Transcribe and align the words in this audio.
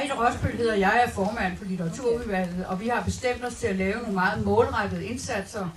Rita 0.00 0.14
Rosbøl 0.14 0.56
hedder 0.56 0.74
jeg, 0.74 1.04
er 1.06 1.10
formand 1.10 1.56
for 1.56 1.64
litteraturudvalget, 1.64 2.66
og 2.66 2.80
vi 2.80 2.88
har 2.88 3.02
bestemt 3.02 3.44
os 3.44 3.54
til 3.54 3.66
at 3.66 3.76
lave 3.76 3.98
nogle 3.98 4.14
meget 4.14 4.44
målrettede 4.44 5.04
indsatser, 5.04 5.68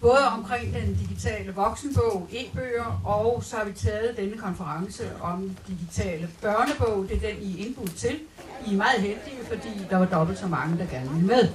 både 0.00 0.28
omkring 0.36 0.74
den 0.74 0.94
digitale 0.94 1.54
voksenbog, 1.54 2.28
e-bøger, 2.32 3.00
og 3.04 3.44
så 3.44 3.56
har 3.56 3.64
vi 3.64 3.72
taget 3.72 4.16
denne 4.16 4.36
konference 4.36 5.04
om 5.20 5.56
digitale 5.68 6.28
børnebog. 6.42 7.06
Det 7.08 7.16
er 7.16 7.20
den, 7.32 7.42
I 7.42 7.60
er 7.60 7.66
indbudt 7.66 7.96
til. 7.96 8.18
I 8.66 8.72
er 8.72 8.76
meget 8.76 9.00
heldige, 9.00 9.40
fordi 9.48 9.86
der 9.90 9.96
var 9.96 10.06
dobbelt 10.06 10.38
så 10.38 10.46
mange, 10.46 10.78
der 10.78 10.86
gerne 10.86 11.10
ville 11.10 11.26
med. 11.26 11.48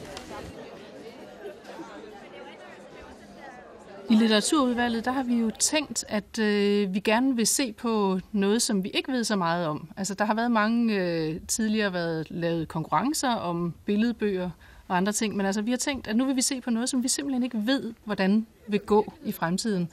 I 4.12 4.16
litteraturudvalget, 4.16 5.06
der 5.06 5.12
har 5.12 5.24
vi 5.24 5.36
jo 5.36 5.52
tænkt, 5.60 6.06
at 6.08 6.40
øh, 6.40 6.94
vi 6.94 7.00
gerne 7.00 7.36
vil 7.36 7.48
se 7.48 7.74
på 7.74 8.20
noget, 8.32 8.62
som 8.62 8.84
vi 8.84 8.90
ikke 8.90 9.12
ved 9.12 9.24
så 9.24 9.36
meget 9.36 9.68
om. 9.68 9.90
Altså, 9.98 10.14
der 10.14 10.26
har 10.26 10.34
været 10.34 10.52
mange 10.52 10.96
øh, 10.96 11.40
tidligere 11.48 11.94
været 11.94 12.28
lavet 12.30 12.68
konkurrencer 12.68 13.30
om 13.30 13.74
billedbøger 13.86 14.50
og 14.88 14.98
andre 14.98 15.12
ting, 15.12 15.36
men 15.36 15.46
altså, 15.46 15.62
vi 15.62 15.72
har 15.72 15.78
tænkt, 15.78 16.08
at 16.08 16.16
nu 16.16 16.26
vil 16.26 16.36
vi 16.36 16.42
se 16.42 16.62
på 16.62 16.70
noget, 16.70 16.90
som 16.90 17.04
vi 17.04 17.08
simpelthen 17.08 17.44
ikke 17.44 17.66
ved, 17.66 17.94
hvordan 18.04 18.48
vil 18.68 18.80
gå 18.80 19.14
i 19.24 19.32
fremtiden. 19.32 19.90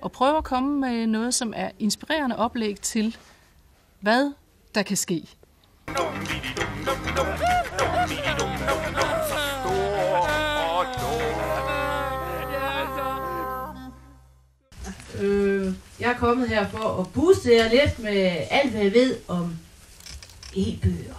Og 0.00 0.12
prøve 0.12 0.36
at 0.36 0.44
komme 0.44 0.80
med 0.80 1.06
noget, 1.06 1.34
som 1.34 1.52
er 1.56 1.70
inspirerende 1.78 2.36
oplæg 2.36 2.80
til, 2.80 3.16
hvad 4.00 4.32
der 4.74 4.82
kan 4.82 4.96
ske. 4.96 5.28
Øh, 5.88 5.94
jeg 16.00 16.10
er 16.10 16.18
kommet 16.18 16.48
her 16.48 16.68
for 16.68 17.00
at 17.00 17.12
booste 17.12 17.54
jer 17.54 17.68
lidt 17.68 17.98
med 17.98 18.46
alt, 18.50 18.70
hvad 18.70 18.82
jeg 18.82 18.92
ved 18.92 19.16
om 19.28 19.56
e-bøger. 20.56 21.14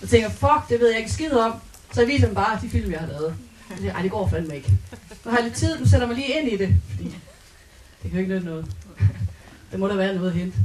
Jeg 0.00 0.08
tænker, 0.08 0.30
fuck, 0.30 0.68
det 0.68 0.80
ved 0.80 0.88
jeg 0.88 0.98
ikke 0.98 1.12
skid 1.12 1.32
om. 1.32 1.54
Så 1.92 2.00
jeg 2.00 2.08
viser 2.08 2.26
dem 2.26 2.34
bare 2.34 2.58
de 2.62 2.70
film, 2.70 2.92
jeg 2.92 3.00
har 3.00 3.06
lavet. 3.06 3.36
Jeg 3.82 3.92
Ej, 3.92 4.02
det 4.02 4.10
går 4.10 4.28
fandme 4.28 4.56
ikke. 4.56 4.68
Nu 5.24 5.30
har 5.30 5.38
jeg 5.38 5.44
lidt 5.44 5.56
tid, 5.56 5.78
du 5.78 5.88
sætter 5.88 6.06
mig 6.06 6.16
lige 6.16 6.40
ind 6.40 6.48
i 6.48 6.56
det. 6.56 6.76
Fordi 6.90 7.04
det 8.02 8.10
kan 8.10 8.12
jo 8.12 8.18
ikke 8.18 8.34
nytte 8.34 8.46
noget. 8.46 8.66
Der 9.72 9.78
må 9.78 9.88
der 9.88 9.96
være 9.96 10.14
noget 10.14 10.30
at 10.30 10.36
hente. 10.36 10.58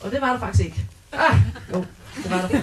Og 0.00 0.10
det 0.10 0.20
var 0.20 0.32
der 0.32 0.38
faktisk 0.38 0.64
ikke. 0.64 0.86
Ah, 1.12 1.40
jo, 1.72 1.84
det 2.16 2.30
var 2.30 2.48
der. 2.48 2.62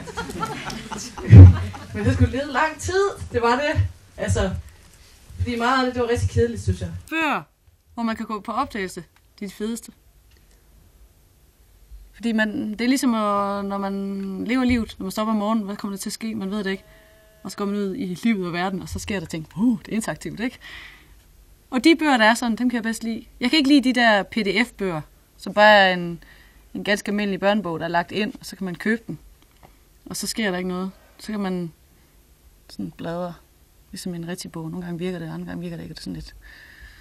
Men 1.94 2.06
det 2.06 2.14
skulle 2.14 2.32
lede 2.32 2.52
lang 2.52 2.80
tid. 2.80 3.10
Det 3.32 3.42
var 3.42 3.56
det. 3.56 3.82
Altså, 4.18 4.52
fordi 5.38 5.56
meget 5.56 5.80
af 5.80 5.86
det, 5.86 5.94
det 5.94 6.02
var 6.02 6.10
rigtig 6.10 6.30
kedeligt, 6.30 6.62
synes 6.62 6.82
jeg. 6.82 6.92
Før, 7.10 7.44
hvor 7.94 8.04
man 8.04 8.16
kan 8.16 8.26
gå 8.26 8.40
på 8.40 8.52
opdagelse, 8.52 9.04
det 9.40 9.46
er 9.46 9.50
fedeste. 9.50 9.92
Fordi 12.14 12.32
man, 12.32 12.72
det 12.72 12.82
er 12.82 12.88
ligesom, 12.88 13.14
at, 13.14 13.66
når 13.66 13.78
man 13.78 14.44
lever 14.44 14.64
livet, 14.64 14.96
når 15.00 15.04
man 15.04 15.12
stopper 15.12 15.34
om 15.34 15.40
morgenen, 15.40 15.66
hvad 15.66 15.76
kommer 15.76 15.98
der 15.98 16.02
til 16.02 16.10
at 16.10 16.14
ske, 16.14 16.36
man 16.36 16.52
ved 16.52 16.64
det 16.64 16.72
ikke. 16.72 16.84
Og 17.44 17.52
så 17.52 17.58
går 17.58 17.66
man 17.66 17.76
ud 17.76 17.96
i 17.96 18.06
livet 18.24 18.48
og 18.48 18.54
verden, 18.54 18.82
og 18.82 18.90
så 18.90 19.00
sker 19.00 19.20
der 19.20 19.28
ting. 19.28 19.48
Uh, 19.58 19.80
det 19.80 19.92
er 19.92 19.96
interaktivt, 19.96 20.40
ikke? 20.40 20.60
Og 21.70 21.84
de 21.84 21.96
bøger, 21.96 22.18
der 22.18 22.26
er 22.26 22.34
sådan, 22.34 22.58
dem 22.58 22.70
kan 22.70 22.76
jeg 22.76 22.84
bedst 22.84 23.04
lide. 23.04 23.26
Jeg 23.40 23.50
kan 23.50 23.58
ikke 23.58 23.70
lide 23.70 23.84
de 23.84 23.94
der 23.94 24.24
pdf-bøger, 24.24 25.02
som 25.38 25.54
bare 25.54 25.78
er 25.78 25.94
en, 25.94 26.24
en 26.74 26.84
ganske 26.84 27.10
almindelig 27.10 27.40
børnebog, 27.40 27.80
der 27.80 27.86
er 27.86 27.90
lagt 27.90 28.12
ind, 28.12 28.34
og 28.40 28.46
så 28.46 28.56
kan 28.56 28.66
man 28.66 28.76
købe 28.76 29.02
den. 29.08 29.20
Og 30.06 30.16
så 30.16 30.28
sker 30.28 30.52
der 30.52 30.58
ikke 30.58 30.70
noget. 30.70 30.92
Så 31.18 31.32
kan 31.32 31.40
man 31.40 31.72
sådan 32.70 32.92
bladre, 32.92 33.34
ligesom 33.92 34.16
en 34.16 34.28
rigtig 34.28 34.52
bog. 34.52 34.72
Nogle 34.72 34.86
gange 34.86 35.00
virker 35.00 35.20
det, 35.20 35.30
andre 35.30 35.46
gange 35.46 35.62
virker 35.62 35.78
det 35.78 35.84
ikke. 35.84 35.94
Det 35.94 36.00
er 36.00 36.04
sådan 36.04 36.14
lidt... 36.14 36.36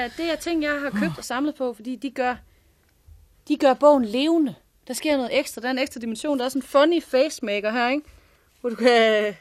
Ja, 0.01 0.11
det 0.17 0.31
er 0.31 0.37
ting, 0.37 0.63
jeg 0.63 0.81
har 0.81 0.91
købt 0.91 1.19
og 1.19 1.25
samlet 1.25 1.55
på, 1.55 1.73
fordi 1.73 1.97
de 1.97 2.11
gør, 2.11 2.37
de 3.49 3.57
gør 3.57 3.75
bogen 3.75 4.05
levende. 4.05 4.55
Der 4.87 4.95
sker 4.95 5.17
noget 5.17 5.39
ekstra. 5.39 5.61
Der 5.61 5.67
er 5.67 5.71
en 5.71 5.79
ekstra 5.79 6.01
dimension. 6.01 6.39
Der 6.39 6.45
er 6.45 6.49
sådan 6.49 6.63
en 6.63 6.67
funny 6.67 7.03
facemaker 7.03 7.71
her, 7.71 7.89
ikke? 7.89 8.09
Hvor 8.61 8.71
du 8.71 8.77
kan... 8.77 9.35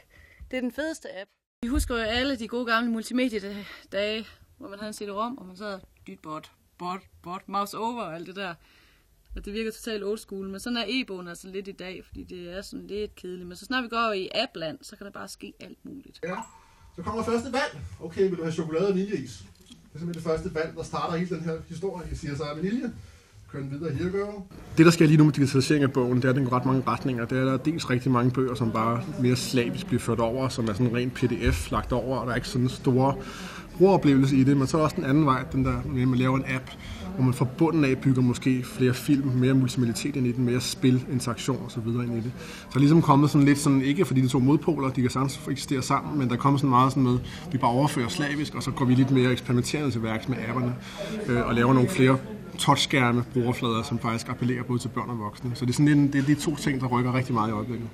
Det 0.52 0.58
er 0.58 0.62
den 0.62 0.72
fedeste 0.72 1.20
app. 1.22 1.30
Vi 1.64 1.68
husker 1.68 1.96
jo 1.96 2.02
alle 2.02 2.36
de 2.36 2.48
gode 2.48 2.66
gamle 2.66 2.92
multimediedage, 2.92 4.28
hvor 4.58 4.68
man 4.68 4.80
havde 4.80 4.88
en 4.88 4.94
CD-ROM, 4.94 5.38
og 5.38 5.46
man 5.46 5.58
sad 5.58 5.80
dyt 6.08 6.20
bot, 6.20 6.52
bot, 6.78 7.02
bot, 7.24 7.42
mouse 7.48 7.78
over 7.78 8.02
og 8.02 8.16
alt 8.16 8.28
det 8.28 8.36
der. 8.36 8.54
Og 9.36 9.46
det 9.46 9.54
virker 9.54 9.72
totalt 9.72 10.04
old 10.04 10.18
school, 10.18 10.50
men 10.50 10.60
sådan 10.60 10.78
er 10.78 10.86
e-bogen 10.88 11.28
altså 11.28 11.48
lidt 11.48 11.68
i 11.68 11.72
dag, 11.72 12.06
fordi 12.06 12.24
det 12.24 12.58
er 12.58 12.62
sådan 12.62 12.88
lidt 12.88 13.16
kedeligt. 13.16 13.48
Men 13.48 13.58
så 13.58 13.66
snart 13.66 13.84
vi 13.84 13.90
går 13.90 14.12
i 14.12 14.30
appland, 14.36 14.80
så 14.82 14.96
kan 14.96 15.06
der 15.06 15.12
bare 15.12 15.28
ske 15.28 15.54
alt 15.60 15.86
muligt. 15.86 16.20
Ja. 16.24 16.36
Så 16.96 17.02
kommer 17.02 17.24
første 17.24 17.54
valg. 17.54 17.80
Okay, 18.02 18.30
vil 18.30 18.38
du 18.38 18.44
have 18.44 18.54
chokolade 18.54 18.88
og 18.88 18.96
vaniljeis? 18.96 19.44
Det 19.96 20.02
er 20.02 20.06
simpelthen 20.06 20.24
det 20.24 20.32
første 20.32 20.50
band, 20.50 20.76
der 20.78 20.84
starter 20.84 21.18
hele 21.18 21.36
den 21.36 21.44
her 21.46 21.54
historie. 21.70 22.08
Jeg 22.10 22.18
siger 22.18 22.36
så 22.36 22.44
er 22.44 22.56
vanilje. 22.56 22.92
Videre 23.72 23.94
Here 23.94 24.10
gør. 24.10 24.26
Det, 24.78 24.86
der 24.86 24.92
sker 24.92 25.06
lige 25.06 25.18
nu 25.18 25.24
med 25.24 25.34
digitalisering 25.34 25.84
af 25.84 25.94
bogen, 25.94 26.18
det 26.18 26.26
er, 26.26 26.30
at 26.30 26.36
den 26.36 26.46
går 26.46 26.56
ret 26.56 26.66
mange 26.66 26.84
retninger. 26.88 27.26
Det 27.26 27.38
er, 27.38 27.42
at 27.42 27.48
der 27.48 27.54
er 27.54 27.58
dels 27.58 27.90
rigtig 27.90 28.12
mange 28.12 28.32
bøger, 28.32 28.56
som 28.56 28.72
bare 28.72 29.04
mere 29.22 29.36
slavisk 29.36 29.88
bliver 29.88 30.00
ført 30.00 30.20
over, 30.20 30.50
som 30.50 30.68
er 30.68 30.74
sådan 30.74 30.96
ren 30.96 31.10
pdf 31.10 31.72
lagt 31.72 31.92
over, 31.92 32.18
og 32.18 32.26
der 32.26 32.32
er 32.32 32.36
ikke 32.36 32.48
sådan 32.48 32.70
store 32.70 33.16
brugeroplevelse 33.78 34.36
i 34.36 34.44
det, 34.44 34.58
men 34.58 34.68
så 34.68 34.78
er 34.78 34.80
der 34.80 34.84
også 34.84 34.96
den 34.96 35.06
anden 35.06 35.26
vej, 35.26 35.44
den 35.52 35.66
der 35.66 35.74
med, 35.86 36.02
at 36.02 36.08
man 36.08 36.20
laver 36.20 36.38
en 36.38 36.44
app, 36.56 36.70
hvor 37.16 37.24
man 37.24 37.34
fra 37.34 37.46
bunden 37.58 37.86
af 37.86 37.98
bygger 37.98 38.22
måske 38.22 38.64
flere 38.64 38.94
film, 38.94 39.28
mere 39.28 39.54
multimedialitet 39.54 40.16
ind 40.16 40.28
i 40.28 40.32
den, 40.32 40.46
mere 40.46 40.62
spil, 40.62 41.06
interaktion 41.12 41.62
og 41.66 41.72
så 41.72 41.80
videre 41.80 42.04
ind 42.04 42.14
i 42.14 42.22
det. 42.22 42.32
Så 42.40 42.70
er 42.76 42.80
ligesom 42.80 43.02
kommet 43.02 43.30
sådan 43.30 43.48
lidt 43.48 43.60
sådan, 43.60 43.82
ikke 43.82 44.06
fordi 44.06 44.22
de 44.22 44.28
to 44.28 44.40
modpoler, 44.40 44.90
de 44.90 45.02
kan 45.02 45.10
sagtens 45.10 45.40
eksistere 45.52 45.82
sammen, 45.82 46.20
men 46.20 46.30
der 46.30 46.36
kommer 46.36 46.58
sådan 46.58 46.70
meget 46.70 46.92
sådan 46.92 47.04
med, 47.04 47.18
vi 47.52 47.58
bare 47.58 47.72
overfører 47.72 48.08
slavisk, 48.08 48.56
og 48.56 48.64
så 48.64 48.72
går 48.72 48.86
vi 48.86 48.96
lidt 48.96 49.12
mere 49.12 49.32
eksperimenterende 49.32 49.92
til 49.92 50.04
værks 50.04 50.30
med 50.30 50.38
apperne, 50.50 50.76
øh, 51.28 51.48
og 51.48 51.56
laver 51.56 51.74
nogle 51.74 51.90
flere 51.90 52.18
touchskærme, 52.58 53.24
brugerflader, 53.34 53.84
som 53.84 54.00
faktisk 54.00 54.30
appellerer 54.30 54.64
både 54.64 54.80
til 54.80 54.88
børn 54.88 55.10
og 55.10 55.20
voksne. 55.20 55.52
Så 55.54 55.66
det 55.66 55.72
er 55.72 55.74
sådan 55.74 55.88
en, 55.88 56.14
det 56.14 56.22
er 56.22 56.26
de 56.26 56.36
to 56.36 56.56
ting, 56.56 56.82
der 56.82 56.88
rykker 56.88 57.14
rigtig 57.14 57.34
meget 57.34 57.50
i 57.50 57.52
øjeblikket. 57.52 57.88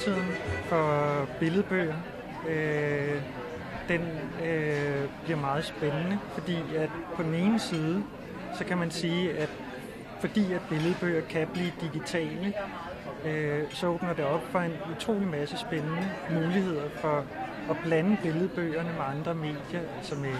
Fremtiden 0.00 0.28
for 0.64 1.28
billedbøger. 1.40 1.94
Øh, 2.48 3.22
den 3.88 4.00
øh, 4.44 5.08
bliver 5.24 5.40
meget 5.40 5.64
spændende, 5.64 6.18
fordi 6.32 6.56
at 6.76 6.90
på 7.16 7.22
den 7.22 7.34
ene 7.34 7.58
side, 7.58 8.02
så 8.58 8.64
kan 8.64 8.78
man 8.78 8.90
sige, 8.90 9.38
at 9.38 9.48
fordi 10.20 10.52
at 10.52 10.60
billedbøger 10.68 11.20
kan 11.20 11.46
blive 11.52 11.72
digitale, 11.80 12.54
øh, 13.26 13.62
så 13.70 13.86
åbner 13.86 14.12
det 14.12 14.24
op 14.24 14.42
for 14.50 14.58
en 14.58 14.72
utrolig 14.96 15.28
masse 15.28 15.56
spændende 15.56 16.08
muligheder 16.30 16.88
for 16.94 17.24
at 17.70 17.76
blande 17.84 18.16
billedbøgerne 18.22 18.88
med 18.92 19.04
andre 19.16 19.34
medier, 19.34 19.80
altså 19.96 20.14
med 20.14 20.34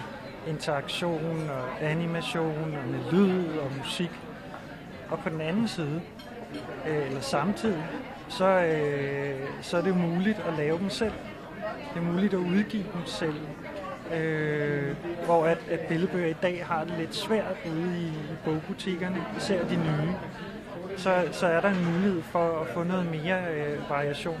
interaktion 0.47 1.49
og 1.49 1.83
animation 1.83 2.75
og 2.83 2.87
med 2.91 3.11
lyd 3.11 3.57
og 3.57 3.71
musik. 3.77 4.11
Og 5.09 5.19
på 5.19 5.29
den 5.29 5.41
anden 5.41 5.67
side, 5.67 6.01
øh, 6.87 7.07
eller 7.07 7.21
samtidig, 7.21 7.83
så, 8.31 8.45
øh, 8.45 9.39
så 9.61 9.77
er 9.77 9.81
det 9.81 9.97
muligt 9.97 10.39
at 10.47 10.53
lave 10.57 10.79
dem 10.79 10.89
selv. 10.89 11.11
Det 11.93 11.99
er 11.99 12.11
muligt 12.13 12.33
at 12.33 12.39
udgive 12.39 12.83
dem 12.93 13.05
selv. 13.05 13.35
Øh, 14.13 14.95
hvor 15.25 15.45
at, 15.45 15.57
at 15.69 15.79
billedbøger 15.79 16.27
i 16.27 16.35
dag 16.41 16.65
har 16.65 16.83
det 16.83 16.93
lidt 16.99 17.15
svært 17.15 17.55
ude 17.65 17.97
i, 17.99 18.07
i 18.07 18.35
bogbutikkerne, 18.45 19.25
især 19.37 19.63
de 19.63 19.75
nye. 19.75 20.13
Så, 20.97 21.23
så 21.31 21.47
er 21.47 21.61
der 21.61 21.69
en 21.69 21.85
mulighed 21.85 22.21
for 22.21 22.59
at 22.61 22.67
få 22.73 22.83
noget 22.83 23.05
mere 23.05 23.37
øh, 23.53 23.89
variation. 23.89 24.39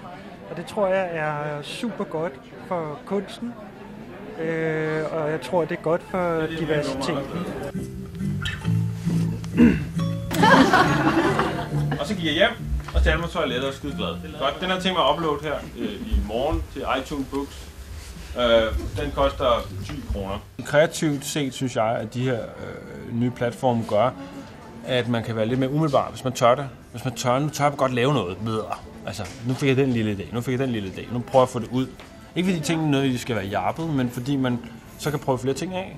Og 0.49 0.57
det 0.57 0.65
tror 0.65 0.87
jeg 0.87 1.09
er 1.13 1.61
super 1.61 2.03
godt 2.03 2.33
for 2.67 2.99
kunsten, 3.05 3.53
øh, 4.41 5.03
og 5.13 5.31
jeg 5.31 5.41
tror, 5.41 5.65
det 5.65 5.77
er 5.77 5.81
godt 5.81 6.01
for 6.03 6.47
diversiteten. 6.59 7.45
Og 11.99 12.07
så 12.07 12.15
gik 12.15 12.25
jeg 12.25 12.33
hjem 12.33 12.70
og 12.95 13.03
tage 13.03 13.17
mig 13.17 13.29
på 13.33 13.39
og 13.67 13.73
skide 13.73 13.95
glad. 13.97 14.39
Godt, 14.39 14.55
den 14.59 14.67
har 14.69 14.75
jeg 14.75 14.83
tænkt 14.83 14.97
mig 14.97 15.07
at 15.07 15.13
uploade 15.13 15.43
her 15.43 15.55
øh, 15.77 15.93
i 15.93 16.15
morgen 16.27 16.63
til 16.73 16.83
iTunes 16.99 17.27
Books. 17.31 17.67
Øh, 18.37 19.03
den 19.03 19.11
koster 19.11 19.67
20 19.85 19.97
kroner. 20.13 20.37
Kreativt 20.65 21.25
set 21.25 21.53
synes 21.53 21.75
jeg, 21.75 21.97
at 22.01 22.13
de 22.13 22.21
her 22.21 22.39
øh, 22.41 23.15
nye 23.19 23.31
platforme 23.31 23.83
gør, 23.89 24.09
at 24.85 25.07
man 25.07 25.23
kan 25.23 25.35
være 25.35 25.45
lidt 25.45 25.59
mere 25.59 25.69
umiddelbar, 25.71 26.09
hvis 26.09 26.23
man 26.23 26.33
tør 26.33 26.55
det. 26.55 26.69
Hvis 26.91 27.05
man 27.05 27.15
tør, 27.15 27.39
nu 27.39 27.49
tør 27.49 27.65
jeg 27.65 27.77
godt 27.77 27.93
lave 27.93 28.13
noget 28.13 28.43
med. 28.43 28.59
Altså, 29.05 29.23
nu 29.47 29.53
fik 29.53 29.69
jeg 29.69 29.77
den 29.77 29.91
lille 29.91 30.13
idé, 30.13 30.35
nu 30.35 30.41
fik 30.41 30.51
jeg 30.51 30.59
den 30.59 30.69
lille 30.69 30.89
idé, 30.89 31.13
nu 31.13 31.19
prøver 31.19 31.41
jeg 31.41 31.47
at 31.47 31.49
få 31.49 31.59
det 31.59 31.69
ud. 31.71 31.87
Ikke 32.35 32.49
fordi 32.49 32.63
tingene 32.63 32.91
nødvendigvis 32.91 33.21
skal 33.21 33.35
være 33.35 33.45
jappet, 33.45 33.89
men 33.89 34.09
fordi 34.09 34.35
man 34.35 34.59
så 34.99 35.09
kan 35.09 35.19
prøve 35.19 35.37
flere 35.37 35.55
ting 35.55 35.73
af. 35.73 35.97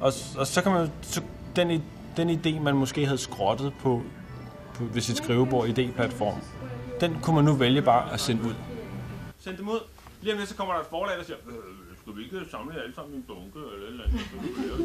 Og, 0.00 0.12
og 0.38 0.46
så 0.46 0.62
kan 0.62 0.72
man, 0.72 0.90
så 1.02 1.20
den, 1.56 1.82
den 2.16 2.30
idé, 2.30 2.60
man 2.60 2.74
måske 2.74 3.04
havde 3.04 3.18
skrottet 3.18 3.72
på 3.82 4.02
ved 4.80 5.00
sit 5.02 5.16
skrivebord 5.16 5.68
idéplatform, 5.68 6.38
den 7.00 7.18
kunne 7.22 7.36
man 7.36 7.44
nu 7.44 7.52
vælge 7.54 7.82
bare 7.82 8.12
at 8.12 8.20
sende 8.20 8.42
ud. 8.42 8.54
Send 9.38 9.56
dem 9.56 9.68
ud. 9.68 9.80
Lige 10.22 10.32
om 10.32 10.38
lidt, 10.38 10.48
så 10.48 10.56
kommer 10.56 10.74
der 10.74 10.80
et 10.80 10.86
forlag, 10.90 11.18
der 11.18 11.24
siger, 11.24 11.36
øh, 11.48 11.54
skal 12.02 12.16
vi 12.16 12.24
ikke 12.24 12.50
samle 12.50 12.82
alle 12.82 12.94
sammen 12.94 13.14
i 13.14 13.16
en 13.16 13.24
bunke, 13.28 13.58
eller 13.74 13.86
et 13.86 13.92
eller 13.92 14.04
andet, 14.04 14.20
så 14.20 14.36
vi 14.42 14.48
lave. 14.66 14.78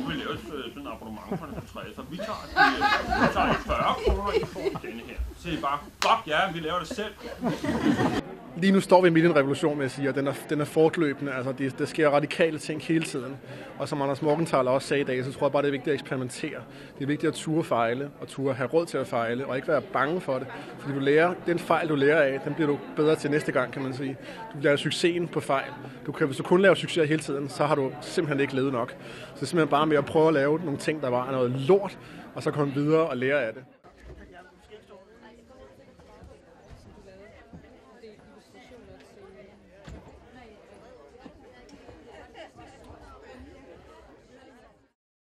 Nu 0.00 0.08
vil 0.08 0.16
lave 0.16 0.38
sådan 0.38 0.82
en 0.82 0.88
abonnement 0.94 1.38
for 1.40 1.46
en 1.46 1.54
træ, 1.72 1.82
så 1.96 2.02
vi 2.10 2.16
tager, 2.16 2.44
de, 2.48 2.54
øh, 2.60 3.22
vi 3.22 3.26
tager 3.36 3.52
40 3.52 3.94
kroner, 4.04 4.22
og 4.22 4.36
I 4.36 4.44
får 4.44 4.78
denne 4.82 5.02
her. 5.08 5.18
Så 5.40 5.48
I 5.48 5.56
bare, 5.56 5.78
fuck 6.04 6.22
ja, 6.26 6.52
vi 6.52 6.58
laver 6.60 6.78
det 6.78 6.88
selv. 6.88 7.14
Lige 8.64 8.72
nu 8.72 8.80
står 8.80 9.00
vi 9.02 9.10
midt 9.10 9.24
i 9.24 9.28
en 9.28 9.36
revolution, 9.36 9.78
vil 9.78 9.84
jeg 9.84 9.90
sige, 9.90 10.08
og 10.08 10.14
den 10.14 10.26
er, 10.26 10.32
den 10.50 10.60
er 10.60 10.64
fortløbende. 10.64 11.32
Altså, 11.32 11.52
det, 11.52 11.78
der 11.78 11.84
sker 11.84 12.08
radikale 12.08 12.58
ting 12.58 12.82
hele 12.82 13.04
tiden. 13.04 13.36
Og 13.78 13.88
som 13.88 14.02
Anders 14.02 14.22
Morgenthaler 14.22 14.70
også 14.70 14.88
sagde 14.88 15.00
i 15.00 15.04
dag, 15.04 15.24
så 15.24 15.32
tror 15.32 15.46
jeg 15.46 15.52
bare, 15.52 15.62
det 15.62 15.68
er 15.68 15.72
vigtigt 15.72 15.88
at 15.88 16.00
eksperimentere. 16.00 16.60
Det 16.98 17.02
er 17.02 17.06
vigtigt 17.06 17.28
at 17.28 17.34
ture 17.34 17.64
fejle, 17.64 18.10
og 18.20 18.28
ture 18.28 18.54
have 18.54 18.68
råd 18.68 18.86
til 18.86 18.98
at 18.98 19.06
fejle, 19.06 19.46
og 19.46 19.56
ikke 19.56 19.68
være 19.68 19.80
bange 19.80 20.20
for 20.20 20.38
det. 20.38 20.46
Fordi 20.78 20.94
du 20.94 21.00
lærer, 21.00 21.34
den 21.46 21.58
fejl, 21.58 21.88
du 21.88 21.94
lærer 21.94 22.22
af, 22.22 22.40
den 22.44 22.54
bliver 22.54 22.68
du 22.68 22.78
bedre 22.96 23.16
til 23.16 23.30
næste 23.30 23.52
gang, 23.52 23.72
kan 23.72 23.82
man 23.82 23.94
sige. 23.94 24.16
Du 24.54 24.58
lærer 24.60 24.76
succesen 24.76 25.28
på 25.28 25.40
fejl. 25.40 25.70
Du 26.06 26.12
kan, 26.12 26.26
hvis 26.26 26.36
du 26.36 26.42
kun 26.42 26.60
laver 26.60 26.74
succes 26.74 27.08
hele 27.08 27.22
tiden, 27.22 27.48
så 27.48 27.64
har 27.64 27.74
du 27.74 27.92
simpelthen 28.00 28.40
ikke 28.40 28.54
levet 28.54 28.72
nok. 28.72 28.90
Så 28.90 29.34
det 29.34 29.42
er 29.42 29.46
simpelthen 29.46 29.70
bare 29.70 29.86
med 29.86 29.96
at 29.96 30.04
prøve 30.04 30.28
at 30.28 30.34
lave 30.34 30.60
nogle 30.64 30.78
ting, 30.78 31.02
der 31.02 31.08
var 31.08 31.30
noget 31.30 31.50
lort, 31.50 31.98
og 32.34 32.42
så 32.42 32.50
komme 32.50 32.74
videre 32.74 33.06
og 33.06 33.16
lære 33.16 33.42
af 33.42 33.52
det. 33.54 33.62